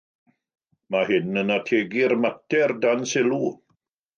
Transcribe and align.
Mae 0.95 1.09
hyn 1.09 1.37
yn 1.41 1.53
ategu'r 1.57 2.17
mater 2.25 2.77
dan 2.87 3.07
sylw. 3.13 3.45